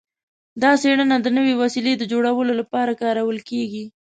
[0.63, 3.83] دا څیړنه د نوې وسیلې د جوړولو لپاره کارول کیږي.